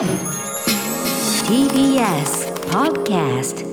[0.00, 0.08] TBS
[2.70, 3.68] Podcast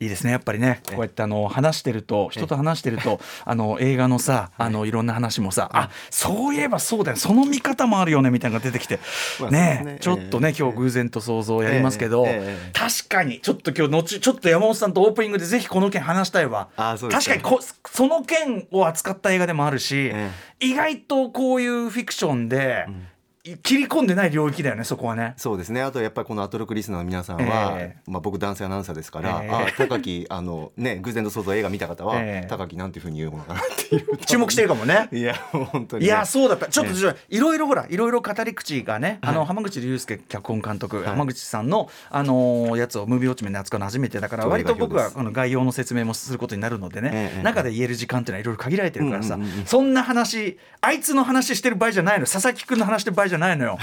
[0.00, 0.80] いいですねやっぱりね。
[0.88, 8.98] こうやってあの話してると人と話してると あの映画のさあのいろんな話もさあそういえばそうだよその見方もあるよねみたいなのが出てきて。
[9.50, 9.82] ね。
[9.84, 12.26] ねちょっとね今日偶然と想像やりますけど
[12.72, 16.68] 確かにちょっと今日後ちょっと山本さんとオープニングでぜひこの件話したいわ。
[16.78, 17.60] 確かにこ
[17.92, 20.30] その件を扱った映画でもあるしえ
[20.60, 22.86] 意外とこういうフィクションで
[23.58, 25.34] 切り込んでない領域だよねそこはね。
[25.36, 25.82] そうですね。
[25.82, 29.50] あとやっぱりこのアトロクリスナーの皆さんは、えまあ、僕男性アナウンサーですから、ええ。
[29.50, 32.46] あ高木あのね偶然と想像映画見た方は、ええ。
[32.48, 34.16] 高木なんていうふうに言うのかなっていう。
[34.18, 35.08] 注目してるかもね。
[35.12, 36.66] いや本当に、いね、やそうだった。
[36.66, 36.92] ちょっと
[37.28, 52.26] いろいろほらいろいろ語り口がね、あの浜口竜介脚本監督、浜口さんの、あのーやつをムービーウォッチメンで扱うの初めてだから割と僕はこの概要の説明もすることになるのでね、ええ中で言える時間っていうのはいろいろ限られてるからさ、そんな話あいつの話してる場合じゃないの。
[52.26, 53.78] 佐々木君の話してる場合じゃないのよ。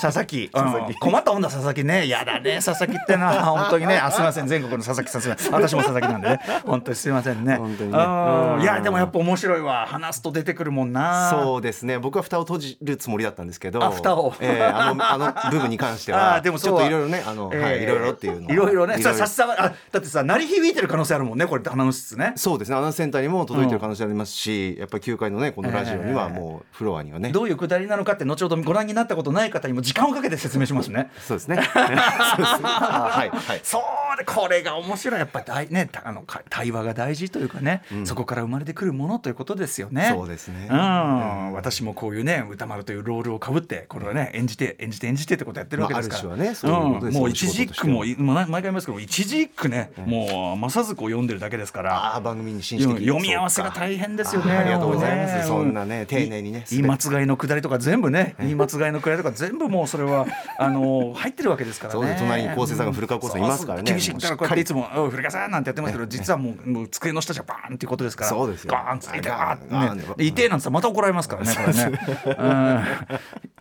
[0.00, 0.48] 佐々木。
[0.52, 0.90] 佐々木。
[0.90, 2.08] うん困ったもんだ佐々木ね。
[2.08, 3.96] やだね佐々木ってのは 本当にね。
[3.98, 4.46] あすいません。
[4.46, 5.52] 全国の佐々木さん。
[5.52, 6.40] 私も佐々木なんでね。
[6.66, 7.56] 本当にすいませんね。
[7.56, 7.98] 本当にね。
[7.98, 8.54] うん。
[8.56, 8.62] うん。
[8.62, 9.86] いやでもやっぱ面白いわ。
[9.86, 11.30] 話すと出てくるもんな。
[11.30, 11.98] そうですね。
[11.98, 14.34] 僕は蓋を閉じるつもりだったんですけどあ蓋を。
[14.40, 17.60] ええあのあの部分に関して あはーでもちょっといろいろねあの、はいえ。
[17.60, 18.52] ーいろいろっていうのは。
[18.52, 18.98] いろいろね。
[18.98, 22.32] いささっさあだってさ鳴り響いてる可能性あるもんねこれアナウンス室ね。
[22.36, 22.76] そうですね。
[22.76, 31.10] アナウンスセンターにも届いてる可能性ありますし、やっぱり9階のねこのラジオにはもうフロアにはね、どういうくだりなのかって後ほどご覧になったことない方にも時間をかけて説明しますね。
[31.26, 31.56] そうですね。
[31.62, 33.60] はいはい。
[33.62, 35.20] そうでこれが面白い。
[35.20, 40.12] やっぱり大ねたあのか対話が大事というかね、そこから生まれてくるものということですよね。
[40.12, 40.68] そうですね。
[40.70, 51.96] うん、私もこういうね歌丸というロールをかぶってこれをね演じて演じて演じてってことやってるわけですから、まあねそういうことですよんもう一字句も毎回言いますけど一字一句ね、もう正ずこう読んでるだけですから。
[51.96, 54.52] ああ番組に紳士的読み合わせが大変ですよね。
[54.52, 55.48] ありがとうございます。
[55.48, 56.64] そんなね丁寧にね。
[56.70, 60.26] 言い間違いのくだりとか全部ね言い間違いのくだりとか全部もうそれは
[60.58, 62.00] あの入ってるわけですからね。
[62.00, 63.90] そう隣に昴生さんが古川昴生いますからね。
[63.90, 64.14] 厳しい。
[64.14, 68.72] だからこうやっていつも「おう古川さん」なんてやってますけど実はもうもう机の下じゃバーンっていうことですからそうですよ。
[68.72, 70.26] バーンつってガーねで。
[70.26, 72.00] 痛えなんてまた怒られますからねこれね。
[72.26, 72.84] うん。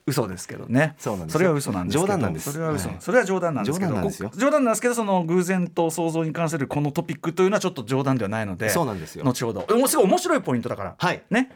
[0.08, 0.96] 嘘ですけどね。
[1.00, 1.42] そうなんですよ。
[1.42, 2.52] れは嘘なんです冗談なんです。
[2.52, 2.90] それは嘘。
[2.90, 9.24] はいそれは冗談なんですけど冗談なんですけどその偶然と想像に関するこのトピックというのはちょっと冗談ではないのでそうなんですよ。
[9.24, 9.62] 後ほど。
[9.88, 10.96] すごい面白いポイントだから。
[10.98, 11.22] はい。
[11.30, 11.52] ね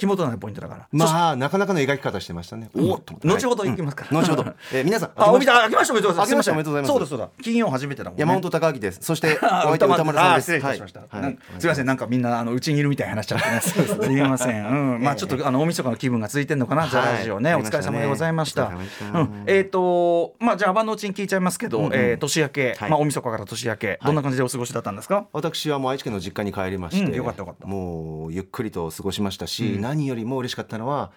[0.00, 0.88] 肝となるポイントだから。
[0.92, 2.70] まあなかなかの描き方してましたね。
[2.74, 4.18] おっと思って後ほど行きますから。
[4.18, 4.24] うん。
[4.24, 4.52] 後ほど。
[4.72, 6.28] えー皆さん あ、おみ明た、あけましておめでとうございます。
[6.28, 6.90] 明けましておめでとうございます。
[6.92, 7.18] そうだそう。
[7.18, 7.28] だ。
[7.42, 8.20] 金曜初めてだもんね。
[8.20, 8.98] 山本隆明です。
[9.02, 10.44] そして おあ相手は歌丸さんあです。
[10.46, 11.00] 失礼いたしました。
[11.00, 11.38] はい。
[11.58, 13.60] すみません、なんかみんなあのうちにいるみたいに話しちゃってね。
[14.04, 14.66] すみません。
[14.66, 16.90] うん、まあちょっとあの大晦日の気分がついてんのかな、はい。
[16.90, 17.54] ザラジオね。
[17.54, 18.70] お疲れ様でございました。
[19.12, 22.90] うん、えっとまあじゃあ晩のうちに聞いちゃいますけど、えー年明け、はい。
[22.90, 25.26] まあ大晦日から年明け、どんな感じでお過ごしだったんですか？
[25.32, 27.66] 私はもう愛知県の実家に帰りまして、うんよかったよかった。
[27.66, 31.10] もうゆっくりと過ごしましたし、何よりも嬉しかったのは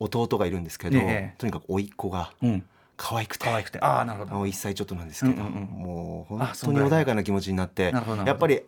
[0.00, 1.34] 弟がいるんですけど、ええ。
[1.38, 2.64] とにかく甥っ子がうん。
[2.96, 3.78] 可愛くて、可愛くて。
[3.80, 4.32] ああ、なるほど。
[4.32, 5.62] あの1歳ちょっとなんですけど、うんうんうん。
[5.84, 6.90] もう本あそんぐらい。
[6.90, 8.28] 当に穏やかな気持ちになってなるほどなるほど。
[8.28, 8.62] やっぱり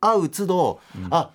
[0.00, 0.80] 会う都度、
[1.10, 1.30] あ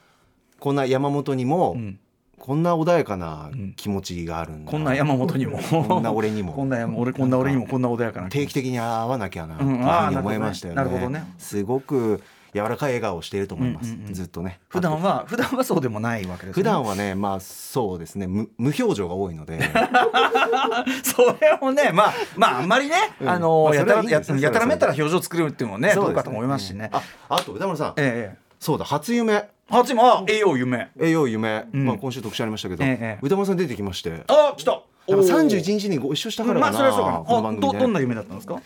[0.59, 2.00] こんな山本にも、ん。
[2.40, 5.59] こんな穏やかな気持ちがあるんだ、こんな山本にも。
[5.59, 6.53] こんな俺にも。
[6.53, 8.46] こんな山、俺こんな俺にもこんな穏やかな気持ち。
[8.46, 9.78] 定期的に会わなきゃなというふう
[10.09, 11.09] に思いましたよね,、なるほどね。
[11.09, 11.35] なるほどね。
[11.38, 12.23] すごく
[12.53, 14.13] 柔らかい笑顔をしていると思います、うんうんうん。
[14.13, 14.59] ずっとね。
[14.69, 16.61] 普段は普段はそうでもないわけです、ね。
[16.61, 18.27] 普段はねまあ そうですね。
[18.27, 19.59] 無無表情が多いので。
[21.03, 23.29] それもねまあまああんまりね、うん。
[23.29, 26.89] あのまあやたらやたらめったら表情作るっていうのもねそうですどうかと思いますしね。
[26.91, 29.33] ああと歌丸さん、えええそうだ初夢。
[29.33, 29.49] え。
[29.69, 30.89] 初もあ栄養夢。
[30.99, 31.85] 栄養夢、ん。
[31.85, 34.23] まあ、今週特集ありましたけど、ええ歌丸さん出てきまして。
[34.27, 34.71] あ来た。
[34.71, 35.47] なんかおー。
[35.47, 37.17] 31日にご一緒したからかな、まあそれはそうかな。
[37.19, 38.61] この番組であどどんな夢だったんですか？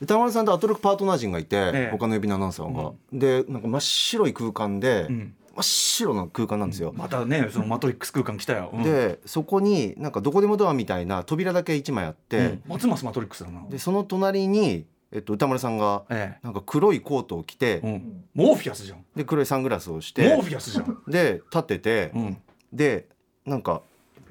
[0.00, 8.70] 歌丸さんとアトロクパートナー陣がいて、ええ他の指のアナウンサーが、でなんか真っ白い空間で、ん真っ白な空間なんですよ、またねそのマトリックス空間来たよ。
[8.72, 13.66] うん、でそこになんかどこでもドアみたいな扉だけ1枚あって、うんますますマトリックスだな。
[13.68, 16.44] でその隣に、えっと、歌丸さんがええ。
[16.44, 18.24] なんか黒いコートを着て、うん。
[18.34, 19.04] モーフィアスじゃん。
[19.16, 21.02] で黒いサングラスをしモーてフィアスじゃん。
[21.08, 22.36] で立ってて、うん。
[22.72, 23.08] で
[23.44, 23.82] なんか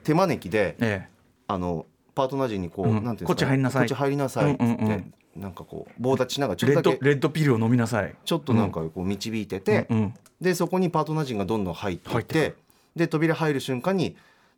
[0.05, 1.09] 手招きでえ
[1.47, 1.85] あの
[2.15, 8.15] パートナー陣にこう、うんなんていうんですかこっち入りなさいこっち入りなさいっつって、うんうんうんなんかこう棒立ちしながらちょっとだけレッドピルを飲みなさい。
[8.25, 10.13] ちょっとなんかこう導いてて、うん。
[10.41, 12.55] でそこにパートナー陣がどんどん入っていってて
[12.95, 14.15] で扉入る瞬間に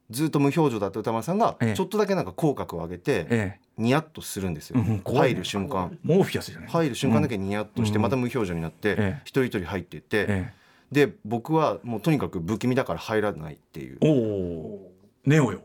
[0.09, 3.59] ずっと無表情だった歌丸さんがええちょっとだけなんか口角を上げてええ。
[3.77, 6.69] ニヤッとするんですよ、うん入る瞬間モーフィアスじゃない。
[6.69, 10.53] 入る瞬間だけニヤッとしてうんまた無表情になってええ一人一人入っていってえ
[10.91, 14.91] で僕はもうとにかく不気味だから入らないっていうお。
[15.25, 15.61] ネオよ。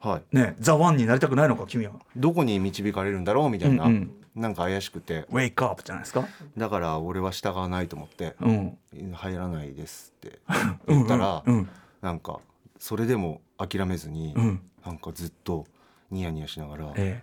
[0.00, 1.92] はいねザワンになりたくないのか君は。
[2.16, 5.26] どこに導かれるんだろうみたいな、うんうんなんか怪しくて。
[5.30, 6.26] ウェイクアップじゃないですか？
[6.56, 8.34] だから俺は従わないと思って。
[8.40, 8.78] うん。
[9.12, 10.38] 入らないですって
[10.88, 11.68] 言ったらうん。
[12.00, 12.40] なんか
[12.78, 14.60] それでも諦めずにうん。
[14.84, 15.66] なんかずっと
[16.10, 17.22] ニヤニヤしながら、え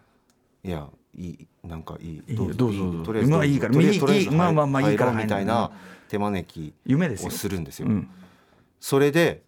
[0.64, 5.68] いやいいなんかいいどうぞどうぞとりあえずまあいいからとりあえずいいとりあえずいいまあまあまあいいからみたい入な。
[5.72, 5.74] る
[6.10, 7.28] 手招き夢ですよ。
[7.28, 8.10] をするんですよ、うん。
[8.80, 9.44] それで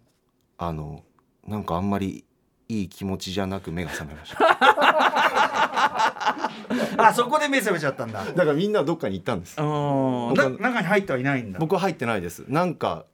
[0.58, 1.02] あの
[1.46, 2.24] なんかあんまり
[2.68, 6.13] いい気持ちじゃなく目が覚めました
[6.96, 8.24] あそこで目覚めちゃったんだ。
[8.24, 9.56] だからみんなどっかに行ったんです。
[9.56, 11.58] 中に入ってはいないんだ。
[11.58, 12.44] 僕は入ってないです。
[12.48, 13.04] なんか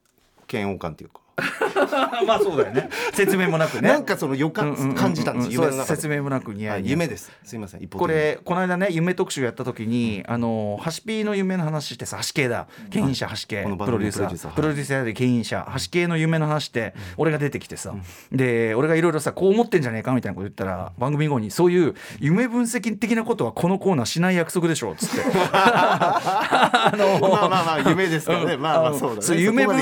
[0.50, 1.20] 嫌悪感っていうか
[2.26, 2.88] まあそうだよね。
[3.12, 3.88] 説明もなくね。
[3.88, 5.86] なんかその予感感じたんです夢の中で。
[5.86, 7.30] 説明もなくニヤはい夢です。
[7.44, 12.66] すいませんこれこの間ね夢特集やった時に、あのハシピーの夢の話してさハシ系だ。
[12.90, 14.50] 牽引者ハシ系プロデューサー。
[14.52, 15.04] プロデューサー。
[15.04, 17.94] で牽引者ハシ系の夢の話して、俺が出てきてさ、
[18.32, 25.24] で俺がいろいろさこう思ってんじゃねえかみたいなこと言ったら番組後にそういう夢分析的なことはこのコーナーしない約束でしょっつって。
[25.52, 29.40] あ のまあまあまあ夢ですからね、まあまあそうだね。
[29.40, 29.76] 夢分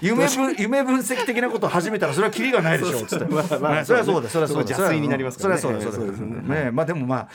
[0.00, 3.24] 夢分夢分析的なことを始めたらそれはキリがないでしょっつって。
[3.26, 4.68] まあまあねそれはそうだそれはそうだ。
[4.68, 5.60] そこ邪推になりますからね。
[5.60, 6.64] それはそうですね。
[6.64, 7.28] ねまあでもま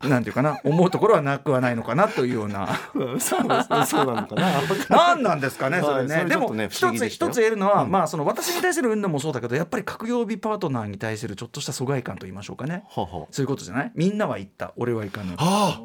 [0.00, 2.68] あなんていうかな思うところはなくはないのかなというような。
[3.18, 3.86] そうですね。
[3.86, 4.52] そうなのかな。
[4.88, 12.84] 何なんですかねそれね、はいそれでも一つ一つ言えるのは、まあその私に対する運動もそうだけどやっぱり各曜日パートナーに対するちょっとした疎外感と言いましょうかね。
[12.88, 13.92] ははそういうことじゃない？
[13.96, 14.72] みんなは行った。
[14.76, 15.34] 俺は行かぬ。
[15.36, 15.80] あ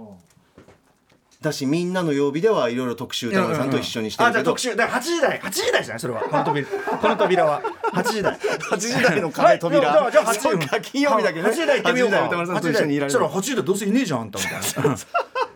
[1.44, 4.40] だしみんなの曜日ではいろいろ特集歌丸さんと一緒にしてるけど。
[4.40, 4.76] あじゃあ特集。
[4.76, 5.40] だから8時台。
[5.40, 6.00] 8時台じゃない？
[6.00, 6.22] それは。
[6.26, 6.68] この扉。
[6.68, 7.62] この扉は。
[7.94, 8.38] 8時台。
[8.38, 9.90] 8時台の壁扉。
[10.02, 10.12] はい。
[10.12, 11.50] じゃあじゃあ8時金曜日だけね。
[11.50, 12.18] 8時台行ってみようか。
[12.18, 13.20] 8時台歌丸さんと一緒にいられる。
[13.20, 14.40] 8時台そしたら8時台どうせいねえじゃんあんた。
[14.40, 14.96] みたいな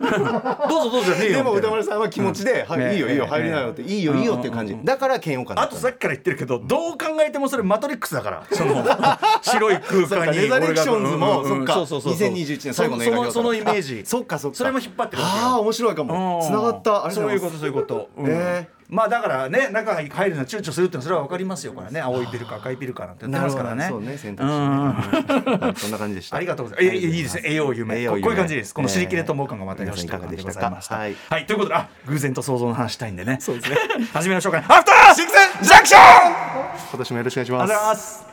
[0.68, 8.42] どうぞどうぞじゃねえよでも歌丸さんは気持ちで「はいねいいよいいよね入りなよ」って「いいよいいよ」っていう感じだから嫌悪感あとさっきから言ってるけどどう考えてもそれマトリックスだから。
[8.50, 8.84] その
[9.42, 11.64] 白い空間にレザレクションズも俺がうんうん。
[11.64, 11.72] そっか。
[11.74, 14.02] そうそうそう2021年最後の映画そのそのイメージ。
[14.04, 14.58] そっかそっか。
[14.58, 16.42] それも引っ張ってるああ面白いかも。
[16.44, 17.04] つながった。
[17.04, 18.26] ありがとそういうことそういうこと、うん。
[18.28, 26.96] えまあだからね中に入るのは躊躇するってそれは分かりますよこれね青いピルか赤いピルかなんて言ってますからねそうね選択肢そんな感じでしたありがとうございます。
[26.96, 27.42] え、いいですね。
[27.44, 28.06] 栄養夢。
[28.06, 28.74] ここういう感じです。
[28.74, 30.94] この知りきれと思う感がまたよ皆さんいかしといかでございました。
[30.94, 31.46] ははいい。
[31.46, 33.38] ということで、あ、偶然と想像の話したいんでね。
[33.40, 33.76] そうですね
[34.12, 34.66] 始めましょうかね。
[34.68, 36.00] アフターシックスジャンクション。
[36.00, 38.28] あ今年もよろしくお願いしりがとうございまますす。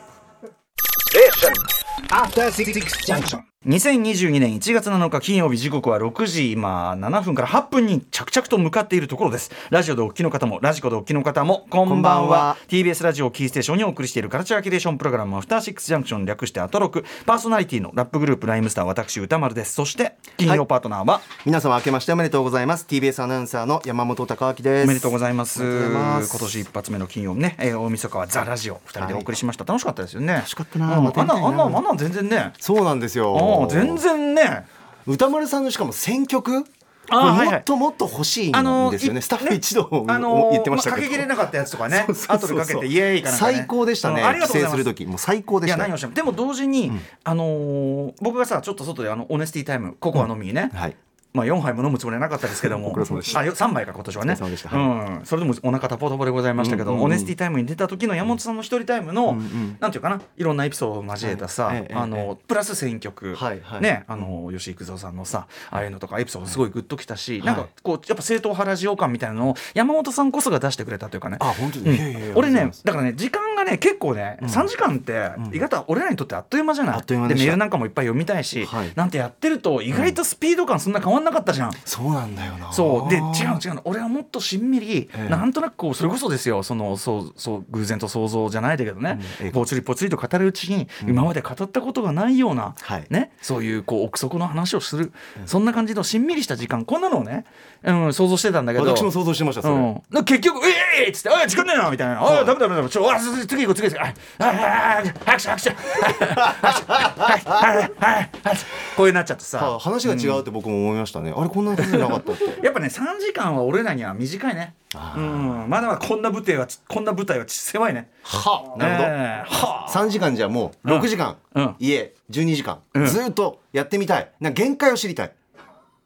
[2.10, 2.72] After Six
[3.06, 3.55] Junction.
[3.66, 9.50] 2022年1月7日金曜日時刻は6時今7分から8分に着々と向かっているところです。
[9.70, 11.96] ラジオでお聞きの方もラジコでお聞きの方もこんばんは。
[11.96, 12.56] こんばんは。
[12.68, 17.04] TBS ラジオキーステーションにお送りしているカルチャーキュレーションプログラムアフターシックスジャンクション略してアトロク。
[17.26, 19.74] パーソナリティのラップグループライムスター私歌丸です。
[19.74, 22.86] そして金曜パートナーは、皆様明けましておめでとうございます。
[22.88, 24.84] TBS アナウンサーの山本貴明です。
[24.84, 25.64] おめでとうございます。
[25.64, 30.34] 今年一発目の金曜日ね、えー、大晦日はザラジオ二人でお送りしました、楽しかったですよね。
[30.34, 32.52] 楽しかったなうん、あんなあんなあんな全然ね。
[32.60, 33.24] そうなんですあ
[33.60, 34.66] よあ全然ね。
[35.06, 36.64] 歌丸さんのしかも選曲？
[37.08, 39.20] もっともっと欲しいあのんですよね。
[39.20, 41.02] いスタッフ一同あのー言ってましたけど。
[41.02, 42.04] かけきれなかったやつとかね。
[42.28, 44.22] 後でかけてイエーイかな最高でしたね。
[44.42, 45.06] 帰省する時。
[45.06, 46.90] もう最高でいやした何をしてもでも同時に、
[47.22, 50.96] あのー僕がさちょっと外であのオネスティタイムココア飲みにね、はい
[51.36, 52.88] まあ、4杯も飲むつもりはなかったですけども。
[52.96, 54.36] あよ3杯か今年はね。
[54.40, 61.76] うん、それでもお腹タポタポでございましたけど、うんうんうんオネスティタイムに出た時の山本さんの一人タイムの、うんうんなんていうかないろんなエピソードを交えたさ、はい。
[61.76, 63.80] ええあのプラス選曲、はいはい。
[63.80, 67.42] ねあの吉幾三さんのさああいうのとかエピソードすごいグッときたし、い。
[67.42, 71.36] なんかこうやっぱ正統派ラジオ感みたいなのを山本さんこそが出してくれたというかね。
[71.40, 71.94] あ本当に、うん。
[71.94, 76.96] いやいやいや俺ねだからね時間がね結構ね、3時間って意外と俺らにとってあっという間じゃない。
[76.96, 78.92] あっという間でメールなんかもいっぱい読みたいし、はい。
[78.94, 81.72] なんてやってると意外とスピード感そんな変わんなかったじゃん。
[81.84, 82.72] そうなんだよな。
[82.72, 83.10] そう。
[83.10, 83.22] で違う
[83.64, 83.82] 違うの。
[83.84, 85.28] 俺はもっとしんみり、ええ。
[85.28, 86.62] なんとなくこうそれこそですよ。
[86.62, 89.50] そのそうそう偶然と想像じゃないだけどね、うんええ。
[89.52, 93.06] ぽつりぽつりと語るうちに、今まで語ったことがないような、はい。
[93.10, 95.12] ね、そういうこう奥底の話をする、
[95.46, 96.84] そんな感じのしんみりした時間。
[96.84, 97.44] こんなのをね、
[97.82, 98.86] うん、想像してたんだけど。
[98.86, 104.42] 私も想像してましたそれ、うん、結局「ええええっつって「あ時間ねえな」みたいな「あダメダメダメちょあ次行こう次行こう。
[104.42, 105.70] あああ拍手拍手。
[105.70, 106.92] 拍手。
[106.92, 108.56] はいはいはいはい。
[108.96, 109.58] こういうなっちゃってさ。
[109.58, 114.74] はあ話が違うって僕も思いましたね、あれこんな感じなかったって やっぱね3時間は俺らには短いね。
[114.94, 115.66] うん。
[115.68, 118.10] まだまだこんな舞台はちこんな舞台はち狭いね。
[118.22, 119.90] はあなるほど、ええはあ。
[119.90, 121.74] 3時間じゃもう6時間、うん。
[121.78, 123.06] 家12時間、ん。
[123.06, 124.30] ずーっとやってみたい。
[124.40, 125.32] な限界を知りたい。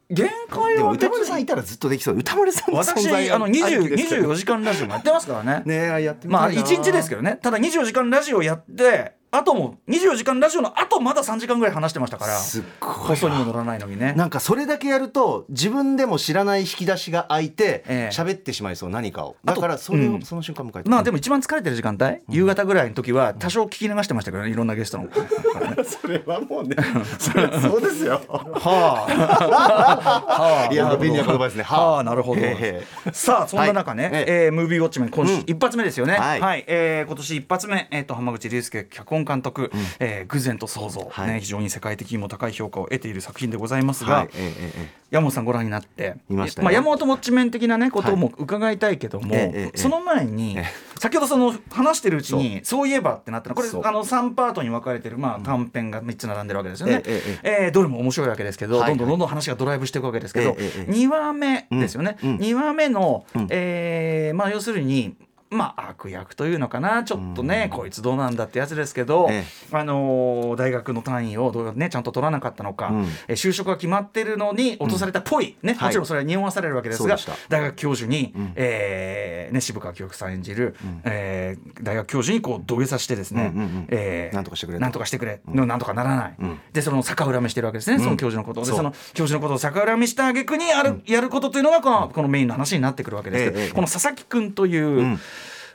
[0.09, 2.17] 限界でもは別歌丸さんいにたらずっとできそう。
[2.17, 5.63] 歌丸さんの存私在あの20ありきですから24時間ラジオもやってますからね。
[5.65, 6.61] ねえやってみまあたいな。
[6.63, 7.39] 1日ですけどね。
[7.41, 12.33] ただ24時間ラジオやってあとも24時間ラジオのあとまだ3時間ぐらい話してましたから。
[12.37, 14.13] すっごいにも乗らないのにね。
[14.13, 18.15] なんかそれだけやると自分でも知らない引き出しが開いてええ。
[18.15, 19.37] 喋、ってしまいそう何かを。
[19.45, 20.21] だからそれを、うん。
[20.21, 25.07] その瞬間迎えてまあでも一番疲れてる時間帯、夕方ぐらいの時は多少聞き流してましたけどねいろんなゲストの。
[25.85, 26.75] それはもうね
[27.17, 28.21] それはそうですよ。
[28.27, 31.63] はあ、はあ、いや便利な言葉ですね。
[31.63, 31.91] はあ。
[31.91, 32.41] はあ、なるほど。
[32.41, 32.85] へえ。
[33.13, 34.13] さあ、そんな中ね、はい。
[34.13, 35.39] ええームービーウォッチメン今週、うん。
[35.47, 36.15] 一発目ですよね。
[36.15, 36.59] は、はい。
[36.61, 41.27] いえー今年一発目、えっ、と浜口竜介脚本本監督「えー偶然と想像」はい。
[41.27, 44.29] ね、非常に世界的にも高い評価を得ている作品でございますが、はい。
[44.35, 46.63] ええええ山本さんご覧になって見ましたよ。
[46.63, 50.63] まあ、山本モッチメン的な、ね、ことも伺いたいけども、ええええその前に、え
[50.99, 52.87] 先ほどその話してるうちにそう。
[52.87, 57.01] いえばってなったのこれあの3パートに分かれてる、まあ、短編が3つ並んでるわけですよね。
[57.05, 57.71] えええー。
[57.71, 58.89] どれも面白いわけですけど、はい。
[58.89, 62.29] はいどんどんどんどん話がドライブしていくわけですけど、ええええ2話目ですよね、うん。
[62.31, 62.37] うん。
[62.37, 63.47] 2話目の、うん。
[63.49, 65.15] えーまあ、要するに。
[65.51, 67.03] まあ、悪役というのかな。
[67.03, 69.43] ちょっとね、こいつどうなんだってやつですけど、え
[69.73, 73.03] あのー大学の単位をどう、ね、ちゃんと取らなかったのか、うん。
[73.27, 75.89] えー就職が決まってるのに落とされたっぽい、ね、はい。
[75.89, 77.49] もちろんそれは匂わされるわけですが、そうでした。
[77.49, 78.53] 大学教授に、ん。
[78.55, 84.81] えーね、渋川清さん演じる、えー大学教授にこう土下座してですね、うんうんうんえーなんとかしてくれと。
[84.81, 86.59] なんとかしてくれ、のなんとかならない、うん。
[86.71, 88.65] でその逆恨みしてるわけですね、その教授のことを。
[88.65, 93.71] でその教授のことを逆恨みした挙句にある、やることというのがこのこのメインの話になってくるわけですけど、ええええ。
[93.71, 95.19] この佐々木君という、うん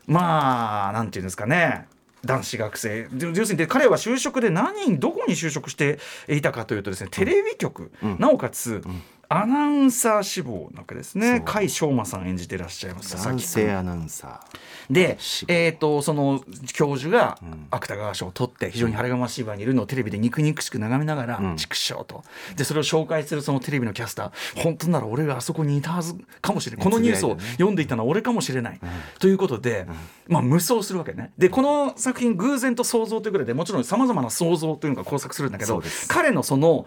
[0.06, 1.86] まあなんていうんですかね。
[2.24, 3.08] 男子学生。
[3.08, 5.98] で要するにで彼は就職で何にどこに就職して
[6.28, 8.16] いたかというとですねテレビ局、うん。
[8.18, 8.82] なおかつ、
[9.28, 11.40] アナウンサー志望なわけですね。
[11.40, 13.12] 甲斐翔馬さん演じてらっしゃいます。
[13.12, 14.40] 佐々男性アナウンサ
[14.88, 15.52] で志、望。
[15.52, 16.42] えー、とその
[16.72, 17.66] 教授がん。
[17.70, 21.56] 芥川賞を取って非常に晴れがましい場にいるのをテレビで肉々しく眺めながらうん。
[21.56, 22.22] 畜生と。
[22.56, 24.62] でそれを紹介するそのテレビのキャスター。
[24.62, 26.84] 本当なら俺があそこにいたはずかもしれない。
[26.84, 28.80] このニュースを読んでいたのは俺かもしれない、
[29.18, 29.86] ということで、
[30.28, 31.32] まあ、無双するわけね。
[31.36, 36.86] でこの作品「偶然と想像」というぐらいでもちろんさまざまな想像というのが交錯するんだけど彼のその、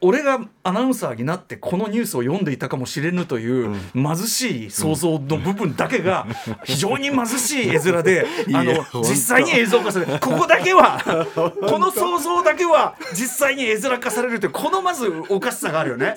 [0.00, 6.26] 俺がアナウンサーになってこのニュースを読んでいたかもしれぬという貧しい想像の部分だけが
[6.64, 11.00] 非常に貧しい絵面で あの実際に映像化されるここだけは
[11.34, 16.14] この想像だけは実際に絵面化されるというこのまずおかしさがあるよね。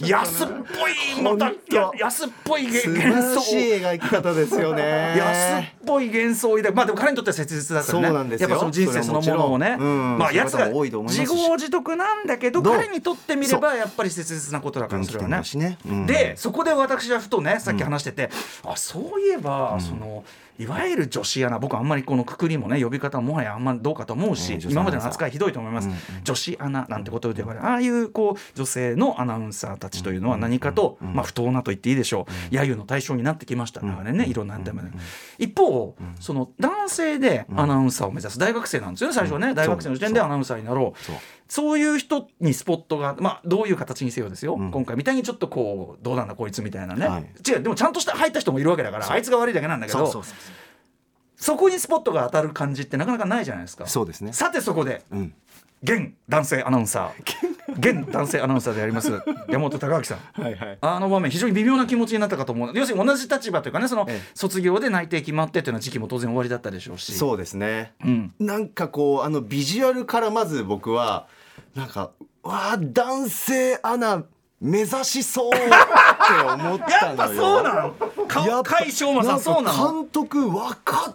[0.00, 1.52] 安っぽいまた
[1.98, 3.34] 安っぽい幻想。
[3.34, 5.14] らしい描き方ですよね。
[5.18, 8.06] 安っぽい幻想まあでも彼にとっては切実だったよね。
[8.08, 8.48] そうなんですよ。
[8.48, 9.76] やっぱその人生そのものをね。
[9.76, 12.76] まあやつが自業自得なんだけどどう？
[12.76, 15.42] 彼にとってみればやっぱり切実なことだからそれはね。
[15.54, 15.78] ね。
[15.86, 16.06] うん。
[16.06, 18.30] でそこで私はふとねさっき話してて、
[18.64, 20.24] あそういえば、その
[20.56, 25.98] いわゆる女子アナ僕あんまりこのくくりもね呼び方ももはやあんまりどうかと思うし、今までの扱いひどいと思います、うんうん。
[26.22, 33.80] 女子アナなんてことで呼ばれるああいうこう女性のアナウンサーたちというのは何かと、まあ、不当なと言っていいでしょう、揶揄の対象になってきました。
[33.82, 34.90] 長年ねいろんなテーマで、
[35.38, 44.70] 一方、その男性でアナウンサーを目指す大学生なんですよね最初はね、大学生の時点でアナウンサーになろうそういう人にスポットが、まあ、どういう形にせよですよ、ん。
[44.70, 47.22] 今回みたいにちょっとこうどうなんだこいつみたいなね、はい。
[47.46, 50.24] 違うでもちゃんとした入った人もいるわけだからあいつが悪いだけなんだけど
[51.36, 53.86] そこにスポットが当たる感じってなかなかないじゃないですか。
[53.86, 54.32] そうですね。
[54.32, 55.34] さてそこでうん。
[55.82, 59.12] 現男性アナウンサー 現男性アナウンサーであります
[59.48, 60.42] 山本隆明さん。
[60.42, 60.78] はいはい。
[60.80, 62.72] あの場面非常に微妙な気持ちになったかと思う。
[62.74, 64.30] 要するに同じ立場というかねそのええ。
[64.34, 67.12] 卒業で内定決まってというような時期も当然終わりだったでしょうし。
[67.14, 67.92] そうですね。
[68.04, 71.26] うん、なんかこうあのビジュアルからまず僕は
[71.74, 72.10] なんか
[72.42, 74.22] わあ男性アナ
[74.60, 77.92] 目指しそうって思ったやっぱのよそうなの？
[78.26, 79.92] か やっぱそうなの？
[80.02, 81.12] 監督分か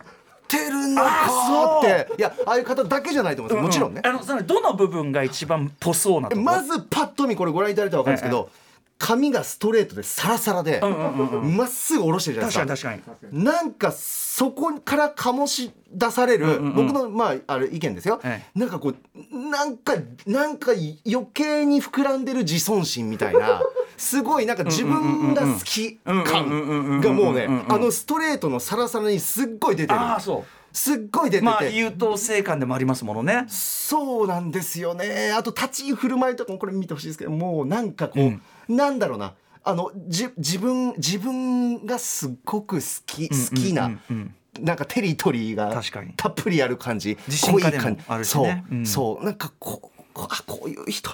[0.57, 2.15] ってるのあかって。
[2.17, 3.85] いやああいう方だけじゃないと思うんですよ。
[3.87, 4.01] もちろんね。
[4.03, 8.49] うあのそのどの部分が一番ぽそうなまずパッと見これご覧いただいたら分かるんですけど
[8.97, 12.89] 髪がストレートでサラサラでまっすぐ下ろしてるじゃない確ですか。
[12.89, 13.43] かに確かに。
[13.43, 18.43] なんかそこから醸し出される、僕のまああれ意見ですよ、え。
[18.55, 19.93] なんかこうなんか
[20.27, 20.73] なんか
[21.07, 23.61] 余計に膨らんでる自尊心みたいな
[23.99, 45.81] すごいなんか自分が好き感がもうねあのストレートのサラサラにすっごい出てるあそうすっごい出てて、まあ優等生感でもありますものねそうなんですよねあと立ち居振る舞いとかもこれ見てほしいですけどもうなんかこう、なんだろうなあのじ自分自分がすっごく好き好きな、うんうんなんかテリトリーが
[46.17, 47.17] たっぷりある感じ
[47.49, 51.11] 濃い感じあるしねそう、うんそうなんかここあこういう人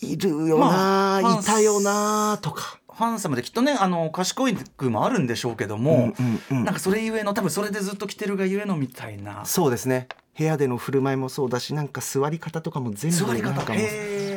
[0.00, 2.78] いるよまあな、いたよなとか。
[2.88, 6.64] ハンサムできっとねあの賢い句もあるんでしょうけども、うんうんうん。
[6.64, 9.44] なんかそれゆえの多分それでずっと着てるがゆえのみたいな。
[9.44, 10.08] そうですね。
[10.36, 13.80] 部屋での振る舞いもそうだしなんか座り方とかも全部座り方なんかも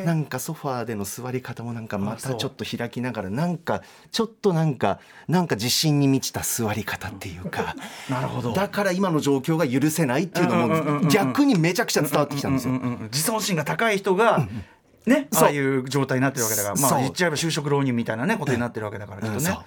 [0.04, 7.76] なんかソファーでの座り方もなんかまたちょっと開きながらなんかちょっとなんかなんか自信に満ちた座り方っていうか。
[8.10, 8.52] なるほど。
[8.52, 12.74] だから今の状況が許せないっていうのうんうんうんうんも逆にめちゃくちゃ伝わってきたんですよ。
[12.74, 12.80] うん。
[12.80, 14.62] うんうん自尊心が高い人が、ね、そう
[15.34, 19.58] ああいう状態になってるわけだから、まあ、言っちゃえば就職浪人みたいな、ね、ことになってるわけだから、きっとね。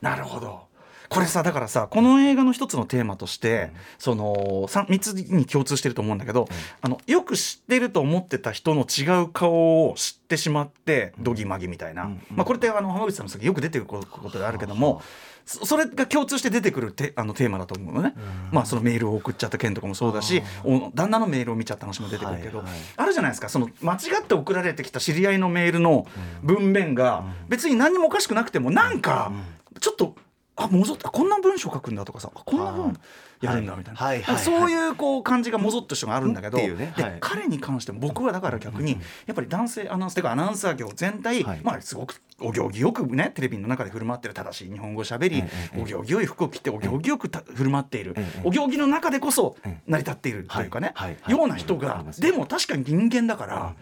[0.00, 0.73] なるほど
[1.14, 6.48] これさだからさこの映画の一つのテーマとして、その 3, つに共通してると思うんだけど、
[6.80, 15.02] あのよく知ってると思ってた人の違う顔を知ってしまってどぎまぎみたいな、まあ、これってあの浜口さんの先よく出てくることであるけども。
[15.46, 18.14] そそれが共通して出てくるテあのテーマだと思うのね、
[18.50, 22.78] まあ、そのメールを送っちゃった件とかもそうだしお旦那のメールを見ちゃった話も出てくるけど、はいはい。
[22.96, 23.50] あるじゃないですか。
[23.50, 26.06] その間違って送られてきた知り合いのメールの
[26.42, 29.32] 文面が別に何にもおかしくなくてもなんか
[29.80, 30.16] ちょっと
[30.56, 32.96] あもぞっとこんな文章書くんだとかさあこんな文
[33.40, 38.92] やるんだみたいな、はいはいそういうこう感じがもぞっとしたのがあるんだけど、ねはいで彼に関しても僕はだから逆に
[39.26, 41.60] やっぱり男性アナウンスというかアナウンサー業全体、はい。
[41.62, 45.42] まあすごくお行儀よくねテレビの中で振る舞ってる正しい日本語をしゃべり、
[45.76, 49.56] お行儀よい服を着てお行儀よくた振る舞っている、お行儀の中でこそ
[49.86, 50.94] 成り立っているというかね、
[51.28, 53.74] ような人がでも確かに人間だから、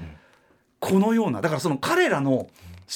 [0.81, 2.49] このようなだからその彼らの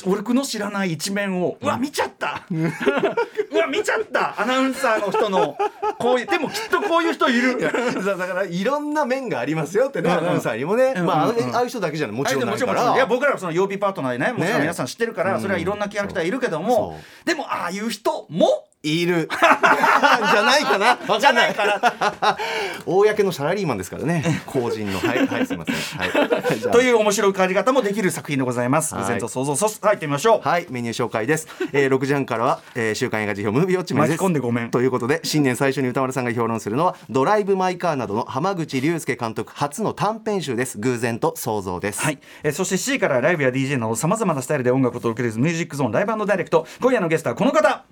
[0.06, 2.42] 俺の知らない一面をうわ見ちゃった。
[2.50, 4.40] うわ見ちゃった。
[4.40, 5.56] アナウンサーの人の
[5.98, 7.60] こういうでもきっとこういう人いる。
[7.60, 11.56] だだからいろんな面がありますよってね、アナウンサーにもね、うんまあ、ああうんうん。
[11.56, 13.06] ああいう人だけじゃもちろんないかもちろんもちろんいやら。
[13.06, 19.28] 僕らはその曜日パートナーでねもちろんね皆さん知ってるから、それはいろんなキャラクターいるけどもそ、でもああいう人もいる。
[19.36, 20.86] じゃないかな。
[20.86, 21.20] わかんない。
[21.20, 22.38] じゃないか
[22.86, 24.42] 公のサラリーマンですからね。
[24.46, 24.98] 公人の。
[25.00, 25.76] はいはいすいません。
[25.76, 26.60] はい。
[26.72, 28.94] という面白い感じ方もできる作品でございます。
[28.94, 29.04] はい。
[29.04, 30.48] 偶然と想像そ入ってみましょう。
[30.48, 34.70] はいメニュー紹介です、えー、6時半からは、えー、週刊映画辞表ムービーウォッチメンです巻き込んでごめん。
[34.70, 40.78] ということで新年最初に歌丸さんが評論するのはドライブ・マイ・カーなどの浜口竜介監督初の短編集です。
[40.78, 42.02] 偶然と想像です。
[42.02, 46.66] はい、えーそして7時からライブや DJ などさまざまなスタイルで音楽を届けるミュージックゾーンライブダイレクト。
[46.80, 47.84] 今夜のゲストはこの方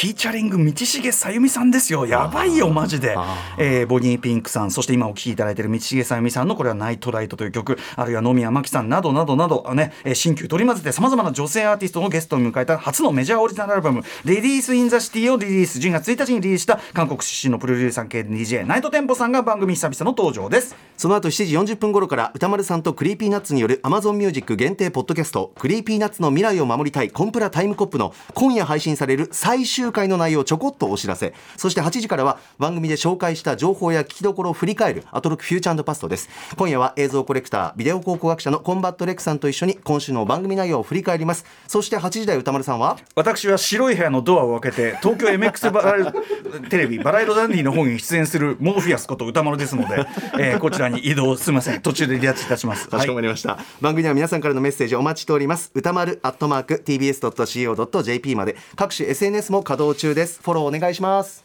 [0.00, 2.06] フィーチャリング道重さゆみさんですよ。
[2.06, 3.18] やばいよマジで、
[3.58, 4.70] えー BONNIE PINKさん。
[4.70, 7.76] そして今お聴きいただいている道重さゆみさんのこれは「Night Light」という曲。
[7.96, 9.62] あるいは野宮真貴さんなどなどなど。
[9.68, 20.74] あね、えー新旧取り混ぜてさまざまな女性アーティストのゲストを迎えた初のメジャーオリジナルアルバム「Ladies In The City」をリリース10月1日にリリースした韓国出身のプロデューサー系 DJ Night Tempoさんが番組久々の登場です。
[20.96, 31.34] その後7時40分頃から宇多丸さんと Creepy Nuts による Amazon Music 限定ポッドキャスト Creepy Nuts の未来を守りたいコンプラタイムコップの今夜配信される最終回の内容をちょこっとお知らせ。
[31.56, 36.28] そして8時からは番組で紹介した情報や聞きどころを振り返るアトロックフューチャーパストです。
[36.56, 41.44] 今夜は映像コレクタービデオ考古学者のコンバット RECさんと一緒に今週の番組内容を振り返ります。
[41.66, 42.98] そして8時台宇多丸さんは？
[43.14, 46.12] 私は白い部屋のドアを開けて東京 MX バラ
[46.70, 50.06] テレビバラ色ダンディの方に出演するモーフィアスこと宇多丸ですので、
[50.38, 51.80] えーこちらに移動すみません。
[51.80, 52.88] 途中で離脱いたします。
[52.88, 55.70] かしこまりました、番組では皆さんからのメッセージお待ちしております。
[55.74, 58.56] 歌丸アットマーク tbs.co.jp まで。
[58.76, 61.44] 各種 SNS も稼働中ですフォローお願いします